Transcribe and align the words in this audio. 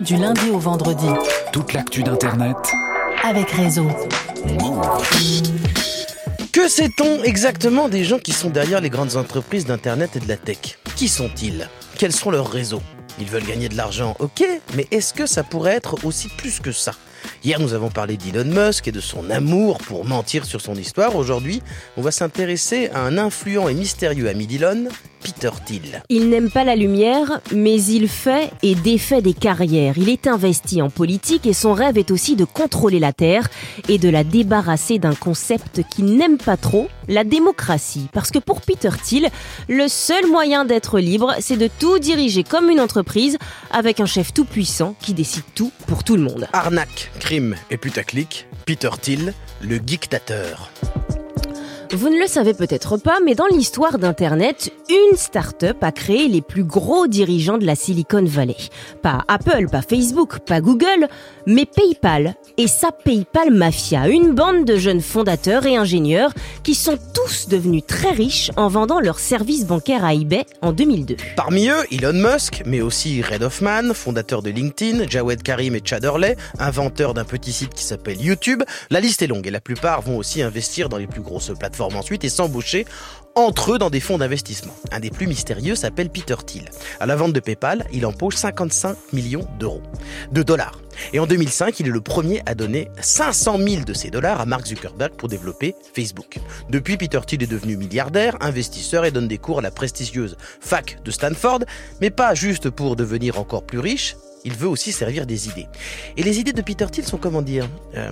du 0.00 0.16
lundi 0.16 0.48
au 0.50 0.58
vendredi. 0.58 1.06
Toute 1.52 1.72
l'actu 1.74 2.02
d'Internet. 2.02 2.56
Avec 3.22 3.50
Réseau. 3.50 3.86
Que 6.52 6.68
sait-on 6.68 7.22
exactement 7.22 7.88
des 7.88 8.04
gens 8.04 8.18
qui 8.18 8.32
sont 8.32 8.50
derrière 8.50 8.80
les 8.80 8.88
grandes 8.88 9.16
entreprises 9.16 9.66
d'Internet 9.66 10.16
et 10.16 10.20
de 10.20 10.28
la 10.28 10.36
tech? 10.36 10.78
Qui 10.96 11.08
sont-ils? 11.08 11.68
Quels 11.98 12.12
sont 12.12 12.30
leurs 12.30 12.50
réseaux? 12.50 12.82
Ils 13.18 13.26
veulent 13.26 13.44
gagner 13.44 13.68
de 13.68 13.76
l'argent, 13.76 14.16
ok, 14.18 14.42
mais 14.74 14.86
est-ce 14.90 15.12
que 15.12 15.26
ça 15.26 15.42
pourrait 15.42 15.74
être 15.74 16.04
aussi 16.04 16.28
plus 16.28 16.60
que 16.60 16.72
ça? 16.72 16.92
Hier, 17.44 17.60
nous 17.60 17.74
avons 17.74 17.90
parlé 17.90 18.16
d'Elon 18.16 18.44
Musk 18.44 18.88
et 18.88 18.92
de 18.92 19.00
son 19.00 19.28
amour 19.28 19.78
pour 19.78 20.06
mentir 20.06 20.46
sur 20.46 20.62
son 20.62 20.74
histoire. 20.74 21.16
Aujourd'hui, 21.16 21.62
on 21.98 22.02
va 22.02 22.10
s'intéresser 22.10 22.88
à 22.94 23.00
un 23.00 23.18
influent 23.18 23.68
et 23.68 23.74
mystérieux 23.74 24.28
ami 24.28 24.46
d'Elon, 24.46 24.88
Peter 25.22 25.50
Thiel. 25.64 26.02
Il 26.08 26.28
n'aime 26.28 26.50
pas 26.50 26.64
la 26.64 26.76
lumière, 26.76 27.40
mais 27.52 27.82
il 27.82 28.08
fait 28.08 28.50
et 28.62 28.74
défait 28.74 29.22
des 29.22 29.34
carrières. 29.34 29.98
Il 29.98 30.08
est 30.08 30.26
investi 30.26 30.82
en 30.82 30.90
politique 30.90 31.46
et 31.46 31.52
son 31.52 31.72
rêve 31.72 31.98
est 31.98 32.10
aussi 32.10 32.36
de 32.36 32.44
contrôler 32.44 32.98
la 32.98 33.12
Terre 33.12 33.48
et 33.88 33.98
de 33.98 34.08
la 34.08 34.24
débarrasser 34.24 34.98
d'un 34.98 35.14
concept 35.14 35.82
qu'il 35.90 36.16
n'aime 36.16 36.38
pas 36.38 36.56
trop, 36.56 36.88
la 37.08 37.24
démocratie. 37.24 38.08
Parce 38.12 38.30
que 38.30 38.38
pour 38.38 38.60
Peter 38.60 38.90
Thiel, 39.02 39.28
le 39.68 39.88
seul 39.88 40.26
moyen 40.26 40.64
d'être 40.64 40.98
libre, 40.98 41.34
c'est 41.40 41.56
de 41.56 41.68
tout 41.78 41.98
diriger 41.98 42.44
comme 42.44 42.70
une 42.70 42.80
entreprise 42.80 43.38
avec 43.70 44.00
un 44.00 44.06
chef 44.06 44.32
tout 44.32 44.44
puissant 44.44 44.94
qui 45.00 45.14
décide 45.14 45.44
tout 45.54 45.72
pour 45.86 46.04
tout 46.04 46.16
le 46.16 46.22
monde. 46.22 46.48
Arnaque, 46.52 47.10
crime 47.20 47.56
et 47.70 47.76
putaclic, 47.76 48.46
Peter 48.66 48.90
Thiel, 49.00 49.34
le 49.60 49.78
dictateur. 49.78 50.70
Vous 51.92 52.08
ne 52.08 52.20
le 52.20 52.28
savez 52.28 52.54
peut-être 52.54 52.98
pas, 52.98 53.18
mais 53.24 53.34
dans 53.34 53.48
l'histoire 53.48 53.98
d'Internet, 53.98 54.72
une 54.88 55.16
start-up 55.16 55.78
a 55.82 55.90
créé 55.90 56.28
les 56.28 56.40
plus 56.40 56.62
gros 56.62 57.08
dirigeants 57.08 57.58
de 57.58 57.66
la 57.66 57.74
Silicon 57.74 58.22
Valley. 58.24 58.54
Pas 59.02 59.24
Apple, 59.26 59.66
pas 59.68 59.82
Facebook, 59.82 60.38
pas 60.38 60.60
Google, 60.60 61.08
mais 61.46 61.66
PayPal 61.66 62.36
et 62.58 62.68
sa 62.68 62.92
PayPal 62.92 63.50
Mafia, 63.50 64.06
une 64.06 64.36
bande 64.36 64.64
de 64.64 64.76
jeunes 64.76 65.00
fondateurs 65.00 65.66
et 65.66 65.76
ingénieurs 65.76 66.32
qui 66.62 66.76
sont 66.76 66.96
tous 67.12 67.48
devenus 67.48 67.82
très 67.84 68.12
riches 68.12 68.52
en 68.56 68.68
vendant 68.68 69.00
leurs 69.00 69.18
services 69.18 69.66
bancaires 69.66 70.04
à 70.04 70.14
eBay 70.14 70.44
en 70.62 70.70
2002. 70.70 71.16
Parmi 71.34 71.70
eux, 71.70 71.84
Elon 71.90 72.12
Musk, 72.12 72.62
mais 72.66 72.82
aussi 72.82 73.20
Red 73.20 73.42
Hoffman, 73.42 73.94
fondateur 73.94 74.42
de 74.42 74.50
LinkedIn, 74.50 75.08
Jawed 75.08 75.42
Karim 75.42 75.74
et 75.74 75.82
Chad 75.84 76.04
Hurley, 76.04 76.36
inventeurs 76.60 77.14
d'un 77.14 77.24
petit 77.24 77.52
site 77.52 77.74
qui 77.74 77.82
s'appelle 77.82 78.20
YouTube. 78.22 78.62
La 78.90 79.00
liste 79.00 79.22
est 79.22 79.26
longue 79.26 79.48
et 79.48 79.50
la 79.50 79.60
plupart 79.60 80.02
vont 80.02 80.18
aussi 80.18 80.40
investir 80.40 80.88
dans 80.88 80.96
les 80.96 81.08
plus 81.08 81.22
grosses 81.22 81.50
plateformes 81.58 81.79
ensuite 81.88 82.24
et 82.24 82.28
s'embaucher 82.28 82.86
entre 83.34 83.72
eux 83.72 83.78
dans 83.78 83.90
des 83.90 84.00
fonds 84.00 84.18
d'investissement. 84.18 84.74
Un 84.90 85.00
des 85.00 85.10
plus 85.10 85.26
mystérieux 85.26 85.74
s'appelle 85.74 86.10
Peter 86.10 86.34
Thiel. 86.44 86.68
À 86.98 87.06
la 87.06 87.16
vente 87.16 87.32
de 87.32 87.40
PayPal, 87.40 87.86
il 87.92 88.04
empoche 88.06 88.36
55 88.36 88.96
millions 89.12 89.46
d'euros, 89.58 89.82
de 90.32 90.42
dollars. 90.42 90.80
Et 91.12 91.20
en 91.20 91.26
2005, 91.26 91.78
il 91.80 91.86
est 91.86 91.90
le 91.90 92.00
premier 92.00 92.42
à 92.46 92.54
donner 92.54 92.88
500 93.00 93.58
000 93.58 93.84
de 93.84 93.94
ces 93.94 94.10
dollars 94.10 94.40
à 94.40 94.46
Mark 94.46 94.66
Zuckerberg 94.66 95.12
pour 95.12 95.28
développer 95.28 95.74
Facebook. 95.94 96.38
Depuis, 96.68 96.96
Peter 96.96 97.20
Thiel 97.24 97.42
est 97.42 97.46
devenu 97.46 97.76
milliardaire, 97.76 98.36
investisseur 98.40 99.04
et 99.04 99.10
donne 99.10 99.28
des 99.28 99.38
cours 99.38 99.60
à 99.60 99.62
la 99.62 99.70
prestigieuse 99.70 100.36
fac 100.60 100.98
de 101.04 101.10
Stanford, 101.10 101.60
mais 102.00 102.10
pas 102.10 102.34
juste 102.34 102.68
pour 102.70 102.96
devenir 102.96 103.38
encore 103.38 103.62
plus 103.62 103.78
riche, 103.78 104.16
il 104.44 104.54
veut 104.54 104.68
aussi 104.68 104.92
servir 104.92 105.26
des 105.26 105.48
idées. 105.48 105.66
Et 106.16 106.22
les 106.22 106.38
idées 106.38 106.52
de 106.52 106.62
Peter 106.62 106.86
Thiel 106.90 107.06
sont 107.06 107.18
comment 107.18 107.42
dire 107.42 107.68
euh, 107.94 108.10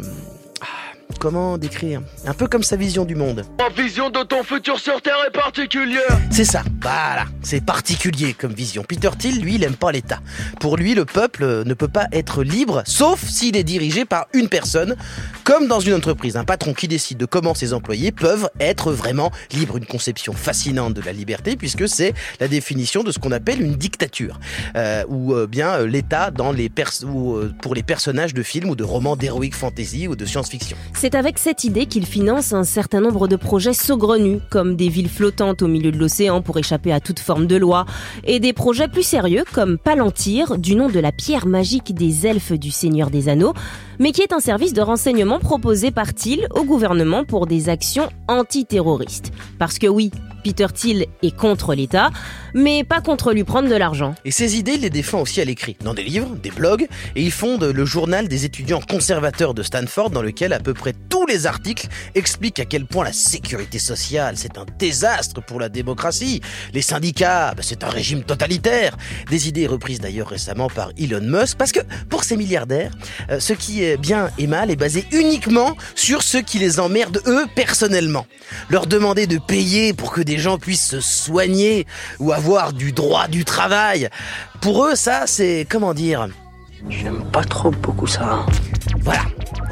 Comment 1.18 1.58
décrire 1.58 2.00
Un 2.26 2.34
peu 2.34 2.46
comme 2.46 2.62
sa 2.62 2.76
vision 2.76 3.04
du 3.04 3.14
monde. 3.14 3.44
Ma 3.58 3.68
vision 3.70 4.08
de 4.08 4.22
ton 4.22 4.44
futur 4.44 4.78
sur 4.78 5.02
Terre 5.02 5.18
est 5.26 5.32
particulière. 5.32 6.18
C'est 6.30 6.44
ça, 6.44 6.62
voilà, 6.80 7.24
c'est 7.42 7.64
particulier 7.64 8.34
comme 8.34 8.52
vision. 8.52 8.84
Peter 8.84 9.10
Thiel, 9.18 9.40
lui, 9.40 9.56
il 9.56 9.64
aime 9.64 9.74
pas 9.74 9.90
l'État. 9.90 10.20
Pour 10.60 10.76
lui, 10.76 10.94
le 10.94 11.04
peuple 11.04 11.64
ne 11.64 11.74
peut 11.74 11.88
pas 11.88 12.06
être 12.12 12.42
libre, 12.44 12.82
sauf 12.86 13.24
s'il 13.24 13.56
est 13.56 13.64
dirigé 13.64 14.04
par 14.04 14.26
une 14.32 14.48
personne, 14.48 14.96
comme 15.42 15.66
dans 15.66 15.80
une 15.80 15.94
entreprise. 15.94 16.36
Un 16.36 16.44
patron 16.44 16.72
qui 16.72 16.86
décide 16.86 17.18
de 17.18 17.26
comment 17.26 17.54
ses 17.54 17.72
employés 17.72 18.12
peuvent 18.12 18.48
être 18.60 18.92
vraiment 18.92 19.32
libres. 19.52 19.76
Une 19.76 19.86
conception 19.86 20.32
fascinante 20.32 20.94
de 20.94 21.00
la 21.00 21.12
liberté, 21.12 21.56
puisque 21.56 21.88
c'est 21.88 22.14
la 22.38 22.48
définition 22.48 23.02
de 23.02 23.10
ce 23.10 23.18
qu'on 23.18 23.32
appelle 23.32 23.60
une 23.60 23.74
dictature, 23.74 24.38
euh, 24.76 25.04
ou 25.08 25.34
euh, 25.34 25.46
bien 25.46 25.70
euh, 25.80 25.86
l'État 25.86 26.30
dans 26.30 26.52
les 26.52 26.70
ou, 27.04 27.34
euh, 27.34 27.52
pour 27.60 27.74
les 27.74 27.82
personnages 27.82 28.34
de 28.34 28.42
films 28.42 28.70
ou 28.70 28.76
de 28.76 28.84
romans 28.84 29.16
d'heroic 29.16 29.52
fantasy 29.52 30.06
ou 30.06 30.16
de 30.16 30.24
science-fiction. 30.24 30.76
C'est 31.10 31.16
avec 31.16 31.38
cette 31.38 31.64
idée 31.64 31.86
qu'il 31.86 32.04
finance 32.04 32.52
un 32.52 32.64
certain 32.64 33.00
nombre 33.00 33.28
de 33.28 33.36
projets 33.36 33.72
saugrenus, 33.72 34.42
comme 34.50 34.76
des 34.76 34.90
villes 34.90 35.08
flottantes 35.08 35.62
au 35.62 35.66
milieu 35.66 35.90
de 35.90 35.96
l'océan 35.96 36.42
pour 36.42 36.58
échapper 36.58 36.92
à 36.92 37.00
toute 37.00 37.18
forme 37.18 37.46
de 37.46 37.56
loi, 37.56 37.86
et 38.24 38.40
des 38.40 38.52
projets 38.52 38.88
plus 38.88 39.04
sérieux 39.04 39.44
comme 39.54 39.78
Palantir, 39.78 40.58
du 40.58 40.74
nom 40.74 40.90
de 40.90 41.00
la 41.00 41.10
pierre 41.10 41.46
magique 41.46 41.94
des 41.94 42.26
elfes 42.26 42.52
du 42.52 42.70
Seigneur 42.70 43.08
des 43.08 43.30
Anneaux, 43.30 43.54
mais 43.98 44.12
qui 44.12 44.20
est 44.20 44.34
un 44.34 44.38
service 44.38 44.74
de 44.74 44.82
renseignement 44.82 45.38
proposé 45.38 45.90
par 45.90 46.12
Thiel 46.12 46.46
au 46.54 46.64
gouvernement 46.64 47.24
pour 47.24 47.46
des 47.46 47.70
actions 47.70 48.10
antiterroristes. 48.28 49.32
Parce 49.58 49.78
que 49.78 49.86
oui, 49.86 50.10
Peter 50.48 50.68
Thiel 50.72 51.04
est 51.22 51.36
contre 51.36 51.74
l'État, 51.74 52.10
mais 52.54 52.82
pas 52.82 53.02
contre 53.02 53.34
lui 53.34 53.44
prendre 53.44 53.68
de 53.68 53.74
l'argent. 53.74 54.14
Et 54.24 54.30
ses 54.30 54.56
idées, 54.56 54.76
il 54.76 54.80
les 54.80 54.88
défend 54.88 55.20
aussi 55.20 55.42
à 55.42 55.44
l'écrit, 55.44 55.76
dans 55.84 55.92
des 55.92 56.02
livres, 56.02 56.36
des 56.42 56.50
blogs, 56.50 56.86
et 57.16 57.22
il 57.22 57.30
fonde 57.30 57.64
le 57.64 57.84
journal 57.84 58.28
des 58.28 58.46
étudiants 58.46 58.80
conservateurs 58.80 59.52
de 59.52 59.62
Stanford, 59.62 60.08
dans 60.08 60.22
lequel 60.22 60.54
à 60.54 60.58
peu 60.58 60.72
près 60.72 60.94
tous 61.10 61.26
les 61.26 61.46
articles 61.46 61.86
expliquent 62.14 62.60
à 62.60 62.64
quel 62.64 62.86
point 62.86 63.04
la 63.04 63.12
sécurité 63.12 63.78
sociale, 63.78 64.38
c'est 64.38 64.56
un 64.56 64.64
désastre 64.78 65.42
pour 65.42 65.60
la 65.60 65.68
démocratie. 65.68 66.40
Les 66.72 66.80
syndicats, 66.80 67.52
bah, 67.54 67.62
c'est 67.62 67.84
un 67.84 67.90
régime 67.90 68.22
totalitaire. 68.22 68.96
Des 69.28 69.48
idées 69.48 69.66
reprises 69.66 70.00
d'ailleurs 70.00 70.28
récemment 70.28 70.70
par 70.70 70.92
Elon 70.98 71.20
Musk, 71.20 71.58
parce 71.58 71.72
que 71.72 71.80
pour 72.08 72.24
ces 72.24 72.38
milliardaires, 72.38 72.92
euh, 73.30 73.38
ce 73.38 73.52
qui 73.52 73.84
est 73.84 73.98
bien 73.98 74.30
et 74.38 74.46
mal 74.46 74.70
est 74.70 74.76
basé 74.76 75.04
uniquement 75.12 75.76
sur 75.94 76.22
ce 76.22 76.38
qui 76.38 76.58
les 76.58 76.80
emmerde 76.80 77.20
eux 77.26 77.44
personnellement. 77.54 78.26
Leur 78.70 78.86
demander 78.86 79.26
de 79.26 79.36
payer 79.36 79.92
pour 79.92 80.10
que 80.10 80.22
des 80.22 80.37
gens 80.38 80.58
puissent 80.58 80.88
se 80.88 81.00
soigner 81.00 81.86
ou 82.18 82.32
avoir 82.32 82.72
du 82.72 82.92
droit 82.92 83.28
du 83.28 83.44
travail. 83.44 84.08
Pour 84.60 84.84
eux, 84.86 84.94
ça, 84.94 85.24
c'est 85.26 85.66
comment 85.68 85.94
dire? 85.94 86.28
J'aime 86.88 87.24
pas 87.32 87.44
trop 87.44 87.70
beaucoup 87.70 88.06
ça. 88.06 88.46
Voilà, 89.00 89.22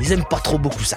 ils 0.00 0.12
aiment 0.12 0.24
pas 0.28 0.40
trop 0.40 0.58
beaucoup 0.58 0.82
ça. 0.82 0.96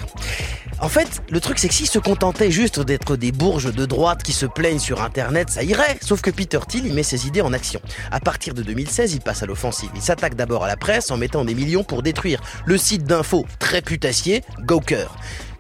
En 0.82 0.88
fait, 0.88 1.22
le 1.30 1.42
truc 1.42 1.60
c'est 1.60 1.68
que 1.68 1.74
s'ils 1.74 1.90
se 1.90 2.00
contentaient 2.00 2.52
juste 2.52 2.80
d'être 2.80 3.18
des 3.18 3.34
bourges 3.34 3.74
de 3.74 3.86
droite 3.86 4.24
qui 4.24 4.32
se 4.32 4.46
plaignent 4.46 4.80
sur 4.80 5.02
internet, 5.02 5.50
ça 5.50 5.62
irait. 5.62 5.98
Sauf 6.02 6.22
que 6.22 6.32
Peter 6.32 6.60
Thiel, 6.68 6.86
il 6.86 6.94
met 6.94 7.04
ses 7.04 7.28
idées 7.28 7.42
en 7.42 7.52
action. 7.52 7.82
À 8.12 8.22
partir 8.22 8.54
de 8.54 8.64
2016, 8.64 9.14
il 9.14 9.20
passe 9.20 9.44
à 9.44 9.46
l'offensive. 9.46 9.90
Il 9.96 10.02
s'attaque 10.02 10.36
d'abord 10.36 10.64
à 10.64 10.68
la 10.68 10.78
presse 10.78 11.12
en 11.12 11.18
mettant 11.18 11.44
des 11.44 11.54
millions 11.54 11.84
pour 11.84 12.02
détruire 12.02 12.42
le 12.66 12.78
site 12.78 13.04
d'info 13.04 13.46
très 13.60 13.82
putassier, 13.82 14.44
Gawker 14.62 15.08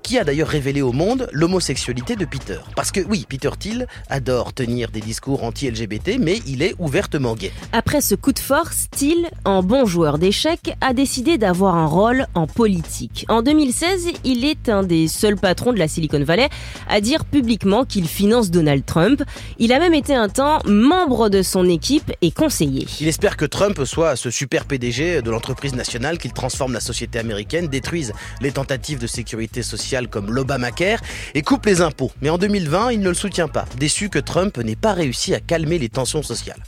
qui 0.09 0.17
a 0.17 0.23
d'ailleurs 0.23 0.47
révélé 0.47 0.81
au 0.81 0.91
monde 0.91 1.29
l'homosexualité 1.33 2.15
de 2.15 2.25
Peter. 2.25 2.57
Parce 2.75 2.91
que 2.91 2.99
oui, 2.99 3.27
Peter 3.29 3.51
Thiel 3.59 3.85
adore 4.09 4.53
tenir 4.53 4.89
des 4.89 5.01
discours 5.01 5.43
anti-LGBT, 5.43 6.17
mais 6.19 6.39
il 6.47 6.63
est 6.63 6.73
ouvertement 6.79 7.35
gay. 7.35 7.51
Après 7.73 8.01
ce 8.01 8.15
coup 8.15 8.33
de 8.33 8.39
force, 8.39 8.87
Thiel, 8.89 9.29
en 9.45 9.61
bon 9.61 9.85
joueur 9.85 10.17
d'échecs, 10.17 10.73
a 10.81 10.93
décidé 10.93 11.37
d'avoir 11.37 11.75
un 11.75 11.85
rôle 11.85 12.25
en 12.33 12.47
politique. 12.47 13.27
En 13.29 13.43
2016, 13.43 14.07
il 14.23 14.45
est 14.45 14.67
un 14.67 14.81
des 14.81 15.07
seuls 15.07 15.35
patrons 15.35 15.73
de 15.73 15.77
la 15.77 15.87
Silicon 15.87 16.23
Valley 16.23 16.49
à 16.87 17.01
dire 17.01 17.23
publiquement 17.23 17.85
qu'il 17.85 18.07
finance 18.07 18.49
Donald 18.49 18.83
Trump. 18.87 19.21
Il 19.59 19.71
a 19.73 19.77
même 19.77 19.93
été 19.93 20.15
un 20.15 20.27
temps 20.27 20.57
membre 20.65 21.29
de 21.29 21.43
son 21.43 21.69
équipe 21.69 22.11
et 22.23 22.31
conseiller. 22.31 22.87
Il 22.99 23.07
espère 23.07 23.37
que 23.37 23.45
Trump 23.45 23.79
soit 23.85 24.15
ce 24.15 24.31
super 24.31 24.65
PDG 24.65 25.21
de 25.21 25.29
l'entreprise 25.29 25.75
nationale, 25.75 26.17
qu'il 26.17 26.33
transforme 26.33 26.73
la 26.73 26.79
société 26.79 27.19
américaine, 27.19 27.67
détruise 27.67 28.11
les 28.41 28.51
tentatives 28.51 28.97
de 28.97 29.05
sécurité 29.05 29.61
sociale 29.61 29.98
comme 30.07 30.31
l'Obamacare 30.31 30.99
et 31.33 31.41
coupe 31.41 31.65
les 31.65 31.81
impôts. 31.81 32.11
Mais 32.21 32.29
en 32.29 32.37
2020, 32.37 32.91
il 32.91 33.01
ne 33.01 33.09
le 33.09 33.13
soutient 33.13 33.47
pas, 33.47 33.65
déçu 33.77 34.09
que 34.09 34.19
Trump 34.19 34.57
n'ait 34.57 34.75
pas 34.75 34.93
réussi 34.93 35.33
à 35.33 35.39
calmer 35.39 35.79
les 35.79 35.89
tensions 35.89 36.23
sociales. 36.23 36.63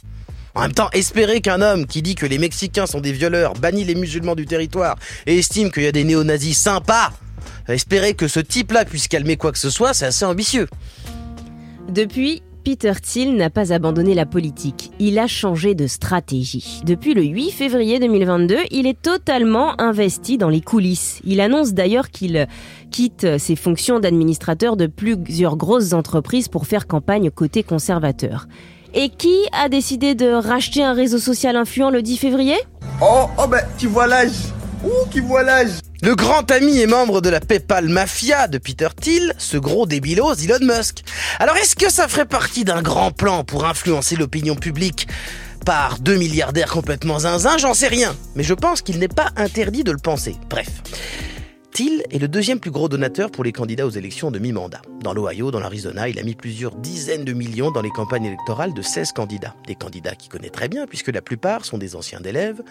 En 0.54 0.62
même 0.62 0.74
temps, 0.74 0.90
espérer 0.92 1.40
qu'un 1.40 1.62
homme 1.62 1.86
qui 1.86 2.02
dit 2.02 2.16
que 2.16 2.26
les 2.26 2.38
Mexicains 2.38 2.86
sont 2.86 3.00
des 3.00 3.14
violeurs, 3.14 3.54
bannit 3.54 3.86
les 3.86 3.96
musulmans 3.96 4.36
du 4.36 4.46
territoire 4.46 4.98
et 5.26 5.38
estime 5.38 5.72
qu'il 5.72 5.84
y 5.84 5.88
a 5.88 5.94
des 5.94 6.04
néo-nazis 6.04 6.58
sympas, 6.58 7.14
espérer 7.70 8.14
que 8.14 8.28
ce 8.28 8.42
type-là 8.42 8.84
puisse 8.84 9.08
calmer 9.08 9.38
quoi 9.38 9.52
que 9.52 9.60
ce 9.60 9.70
soit, 9.70 9.94
c'est 9.94 10.06
assez 10.06 10.26
ambitieux. 10.26 10.68
Depuis, 11.90 12.44
Peter 12.64 12.94
Thiel 13.02 13.36
n'a 13.36 13.50
pas 13.50 13.74
abandonné 13.74 14.14
la 14.14 14.28
politique, 14.28 14.92
il 15.00 15.18
a 15.18 15.26
changé 15.26 15.74
de 15.74 15.88
stratégie. 15.88 16.82
Depuis 16.86 17.16
le 17.16 17.24
8 17.24 17.52
février 17.52 18.00
2022, 18.00 18.58
il 18.70 18.86
est 18.86 19.02
totalement 19.02 19.80
investi 19.82 20.38
dans 20.38 20.50
les 20.50 20.62
coulisses. 20.62 21.22
Il 21.24 21.42
annonce 21.42 21.74
d'ailleurs 21.74 22.10
qu'il 22.10 22.48
quitte 22.92 23.40
ses 23.40 23.56
fonctions 23.56 24.00
d'administrateur 24.00 24.78
de 24.78 24.86
plusieurs 24.86 25.58
grosses 25.58 25.94
entreprises 25.94 26.50
pour 26.50 26.68
faire 26.68 26.86
campagne 26.86 27.32
côté 27.32 27.64
conservateur. 27.64 28.48
Et 28.94 29.10
qui 29.10 29.36
a 29.54 29.70
décidé 29.70 30.14
de 30.14 30.28
racheter 30.32 30.84
un 30.84 30.94
réseau 30.94 31.18
social 31.18 31.56
influent 31.56 31.90
le 31.90 32.02
10 32.02 32.18
février? 32.18 32.58
Oh, 33.02 33.26
oh 33.40 33.48
ben, 33.48 33.62
qui 33.78 33.88
vois 33.88 34.06
l'âge 34.06 34.54
Ouh, 34.84 35.10
qui 35.10 35.20
vois 35.20 35.44
l'âge 35.44 35.80
le 36.02 36.16
grand 36.16 36.50
ami 36.50 36.80
et 36.80 36.88
membre 36.88 37.22
de 37.22 37.30
la 37.30 37.40
PayPal 37.40 37.88
Mafia 37.88 38.48
de 38.48 38.58
Peter 38.58 38.88
Thiel, 39.00 39.34
ce 39.38 39.58
gros 39.58 39.86
débilos 39.86 40.34
Elon 40.34 40.58
Musk. 40.62 41.04
Alors 41.40 41.56
est-ce 41.58 41.76
que 41.76 41.92
ça 41.92 42.08
ferait 42.08 42.26
partie 42.26 42.64
d'un 42.64 42.82
grand 42.82 43.12
plan 43.12 43.44
pour 43.44 43.66
influencer 43.66 44.16
l'opinion 44.16 44.56
publique 44.56 45.08
par 45.64 46.00
deux 46.00 46.18
milliardaires 46.18 46.72
complètement 46.72 47.20
zinzin, 47.20 47.58
j'en 47.60 47.76
sais 47.76 47.88
rien. 47.88 48.16
Mais 48.36 48.42
je 48.42 48.56
pense 48.56 48.82
qu'il 48.82 48.98
n'est 48.98 49.08
pas 49.08 49.30
interdit 49.36 49.84
de 49.84 49.92
le 49.92 50.00
penser. 50.00 50.36
Bref. 50.50 50.70
Thiel 51.72 52.04
est 52.10 52.18
le 52.18 52.28
deuxième 52.28 52.60
plus 52.60 52.72
gros 52.72 52.90
donateur 52.90 53.30
pour 53.30 53.44
les 53.44 53.52
candidats 53.52 53.86
aux 53.86 53.92
élections 53.92 54.32
de 54.32 54.40
mi-mandat. 54.40 54.82
Dans 55.02 55.14
l'Ohio, 55.14 55.52
dans 55.52 55.60
l'Arizona, 55.60 56.10
il 56.10 56.18
a 56.18 56.24
mis 56.24 56.36
plusieurs 56.36 56.76
dizaines 56.76 57.26
de 57.26 57.34
millions 57.34 57.70
dans 57.70 57.82
les 57.82 57.92
campagnes 57.92 58.26
électorales 58.26 58.74
de 58.74 58.82
16 58.82 59.12
candidats. 59.12 59.56
Des 59.68 59.76
candidats 59.76 60.16
qu'il 60.16 60.32
connaît 60.32 60.50
très 60.50 60.68
bien 60.68 60.88
puisque 60.88 61.10
la 61.10 61.22
plupart 61.22 61.64
sont 61.64 61.78
des 61.78 61.96
anciens 61.96 62.20
d'élèves 62.22 62.62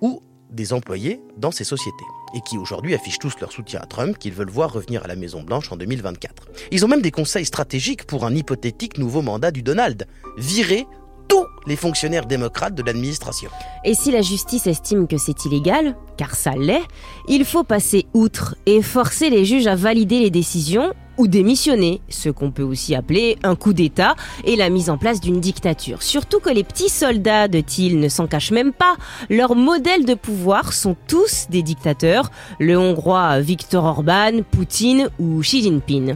ou 0.00 0.22
des 0.50 0.72
employés 0.72 1.20
dans 1.36 1.50
ces 1.50 1.64
sociétés 1.64 2.04
et 2.34 2.40
qui 2.40 2.58
aujourd'hui 2.58 2.94
affichent 2.94 3.18
tous 3.18 3.34
leur 3.40 3.52
soutien 3.52 3.80
à 3.80 3.86
Trump 3.86 4.18
qu'ils 4.18 4.32
veulent 4.32 4.50
voir 4.50 4.72
revenir 4.72 5.04
à 5.04 5.06
la 5.06 5.16
Maison 5.16 5.42
Blanche 5.42 5.70
en 5.72 5.76
2024. 5.76 6.48
Ils 6.70 6.84
ont 6.84 6.88
même 6.88 7.02
des 7.02 7.10
conseils 7.10 7.44
stratégiques 7.44 8.04
pour 8.04 8.24
un 8.24 8.34
hypothétique 8.34 8.98
nouveau 8.98 9.22
mandat 9.22 9.50
du 9.50 9.62
Donald. 9.62 10.06
Virer 10.36 10.86
tous 11.28 11.46
les 11.66 11.76
fonctionnaires 11.76 12.26
démocrates 12.26 12.74
de 12.74 12.82
l'administration. 12.82 13.50
Et 13.84 13.94
si 13.94 14.10
la 14.10 14.22
justice 14.22 14.66
estime 14.66 15.06
que 15.06 15.16
c'est 15.16 15.44
illégal, 15.44 15.96
car 16.16 16.34
ça 16.34 16.52
l'est, 16.52 16.82
il 17.28 17.44
faut 17.44 17.64
passer 17.64 18.06
outre 18.12 18.56
et 18.66 18.82
forcer 18.82 19.30
les 19.30 19.44
juges 19.44 19.66
à 19.66 19.74
valider 19.74 20.20
les 20.20 20.30
décisions 20.30 20.92
ou 21.18 21.28
démissionner, 21.28 22.00
ce 22.08 22.28
qu'on 22.28 22.50
peut 22.50 22.62
aussi 22.62 22.94
appeler 22.94 23.38
un 23.42 23.56
coup 23.56 23.72
d'État 23.72 24.14
et 24.44 24.56
la 24.56 24.70
mise 24.70 24.90
en 24.90 24.98
place 24.98 25.20
d'une 25.20 25.40
dictature. 25.40 26.02
Surtout 26.02 26.40
que 26.40 26.50
les 26.50 26.64
petits 26.64 26.88
soldats 26.88 27.48
de 27.48 27.60
Thiel 27.60 27.98
ne 27.98 28.08
s'en 28.08 28.26
cachent 28.26 28.50
même 28.50 28.72
pas. 28.72 28.96
Leurs 29.30 29.54
modèles 29.54 30.04
de 30.04 30.14
pouvoir 30.14 30.72
sont 30.72 30.96
tous 31.06 31.46
des 31.50 31.62
dictateurs, 31.62 32.30
le 32.58 32.78
hongrois 32.78 33.40
Viktor 33.40 33.84
Orban, 33.84 34.42
Poutine 34.50 35.08
ou 35.18 35.40
Xi 35.40 35.62
Jinping. 35.62 36.14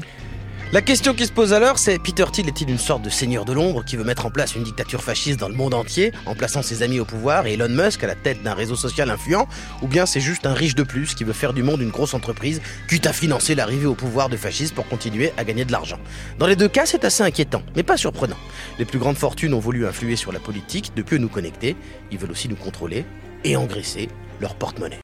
La 0.70 0.82
question 0.82 1.14
qui 1.14 1.24
se 1.24 1.32
pose 1.32 1.54
alors, 1.54 1.78
c'est 1.78 1.98
Peter 1.98 2.26
Thiel 2.30 2.46
est-il 2.46 2.68
une 2.68 2.76
sorte 2.76 3.00
de 3.00 3.08
seigneur 3.08 3.46
de 3.46 3.54
l'ombre 3.54 3.82
qui 3.82 3.96
veut 3.96 4.04
mettre 4.04 4.26
en 4.26 4.30
place 4.30 4.54
une 4.54 4.64
dictature 4.64 5.02
fasciste 5.02 5.40
dans 5.40 5.48
le 5.48 5.54
monde 5.54 5.72
entier 5.72 6.12
en 6.26 6.34
plaçant 6.34 6.60
ses 6.60 6.82
amis 6.82 7.00
au 7.00 7.06
pouvoir 7.06 7.46
et 7.46 7.54
Elon 7.54 7.70
Musk 7.70 8.04
à 8.04 8.06
la 8.06 8.14
tête 8.14 8.42
d'un 8.42 8.52
réseau 8.52 8.76
social 8.76 9.08
influent 9.08 9.48
Ou 9.80 9.88
bien 9.88 10.04
c'est 10.04 10.20
juste 10.20 10.44
un 10.44 10.52
riche 10.52 10.74
de 10.74 10.82
plus 10.82 11.14
qui 11.14 11.24
veut 11.24 11.32
faire 11.32 11.54
du 11.54 11.62
monde 11.62 11.80
une 11.80 11.88
grosse 11.88 12.12
entreprise, 12.12 12.60
quitte 12.86 13.06
à 13.06 13.14
financer 13.14 13.54
l'arrivée 13.54 13.86
au 13.86 13.94
pouvoir 13.94 14.28
de 14.28 14.36
fascistes 14.36 14.74
pour 14.74 14.86
continuer 14.86 15.32
à 15.38 15.44
gagner 15.44 15.64
de 15.64 15.72
l'argent? 15.72 15.98
Dans 16.38 16.46
les 16.46 16.54
deux 16.54 16.68
cas, 16.68 16.84
c'est 16.84 17.06
assez 17.06 17.22
inquiétant, 17.22 17.62
mais 17.74 17.82
pas 17.82 17.96
surprenant. 17.96 18.36
Les 18.78 18.84
plus 18.84 18.98
grandes 18.98 19.16
fortunes 19.16 19.54
ont 19.54 19.60
voulu 19.60 19.86
influer 19.86 20.16
sur 20.16 20.32
la 20.32 20.38
politique, 20.38 20.92
depuis 20.94 21.18
nous 21.18 21.28
connecter, 21.28 21.76
ils 22.10 22.18
veulent 22.18 22.32
aussi 22.32 22.46
nous 22.46 22.56
contrôler 22.56 23.06
et 23.42 23.56
engraisser 23.56 24.08
leur 24.38 24.54
porte-monnaie. 24.54 24.96